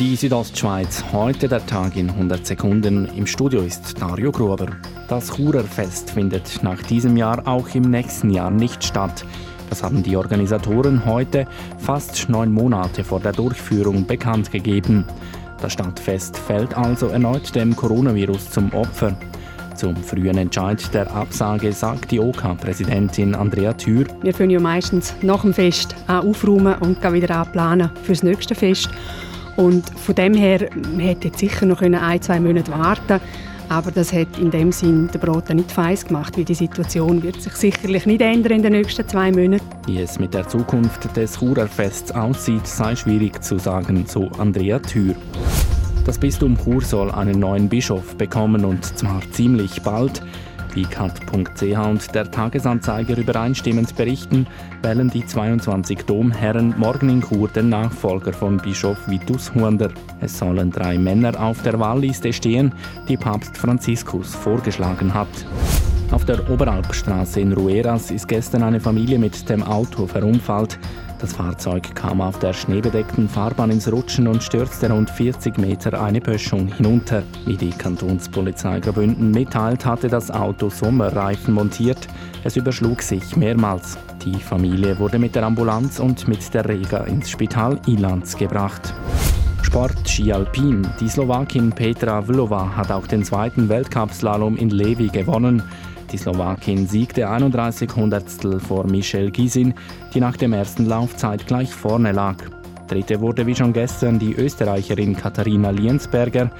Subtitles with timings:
[0.00, 3.04] Die Südostschweiz, heute der Tag in 100 Sekunden.
[3.18, 4.68] Im Studio ist Dario Gruber.
[5.08, 9.26] Das Churerfest findet nach diesem Jahr auch im nächsten Jahr nicht statt.
[9.68, 11.46] Das haben die Organisatoren heute,
[11.76, 15.04] fast neun Monate vor der Durchführung, bekannt gegeben.
[15.60, 19.14] Das Stadtfest fällt also erneut dem Coronavirus zum Opfer.
[19.74, 24.06] Zum frühen Entscheid der Absage sagt die OK-Präsidentin Andrea Thür.
[24.22, 28.88] Wir können ja meistens nach dem Fest aufräumen und wieder planen für das nächste Fest.
[29.60, 33.20] Und von dem her, man hätte sicher noch ein, zwei Monate warten
[33.70, 37.40] aber das hat in dem Sinn der Brote nicht feiss gemacht, weil die Situation wird
[37.40, 39.64] sich sicherlich nicht ändern in den nächsten zwei Monaten.
[39.86, 45.14] Wie es mit der Zukunft des Churerfests aussieht, sei schwierig zu sagen, so Andrea Thür.
[46.04, 50.20] Das Bistum Chur soll einen neuen Bischof bekommen und zwar ziemlich bald.
[50.74, 54.46] Wie kat.ch und der Tagesanzeiger übereinstimmend berichten,
[54.82, 59.90] wählen die 22 Domherren morgen in Chur den Nachfolger von Bischof Vitus Huander.
[60.20, 62.72] Es sollen drei Männer auf der Wahlliste stehen,
[63.08, 65.28] die Papst Franziskus vorgeschlagen hat.
[66.12, 70.78] Auf der Oberalpstraße in Rueras ist gestern eine Familie mit dem Auto verunfallt.
[71.20, 76.18] Das Fahrzeug kam auf der schneebedeckten Fahrbahn ins Rutschen und stürzte rund 40 Meter eine
[76.18, 77.22] Böschung hinunter.
[77.44, 82.08] Wie die Kantonspolizei Graubünden mitteilt, hatte das Auto Sommerreifen montiert.
[82.42, 83.98] Es überschlug sich mehrmals.
[84.24, 88.94] Die Familie wurde mit der Ambulanz und mit der Rega ins Spital Ilanz gebracht.
[89.62, 90.86] Sport Ski Alpin.
[91.00, 95.62] Die Slowakin Petra Vlova hat auch den zweiten Weltcup-Slalom in Levi gewonnen.
[96.12, 99.74] Die Slowakin siegte 31 Hundertstel vor Michelle Gisin,
[100.12, 102.36] die nach dem ersten Lauf zeitgleich vorne lag.
[102.88, 106.50] Dritte wurde wie schon gestern die Österreicherin Katharina Liensberger.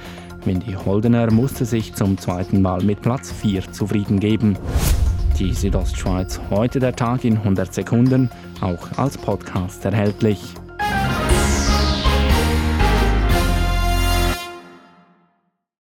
[0.45, 4.57] Windy Holdener musste sich zum zweiten Mal mit Platz 4 zufrieden geben.
[5.37, 8.29] Die Südostschweiz, heute der Tag in 100 Sekunden,
[8.61, 10.39] auch als Podcast erhältlich.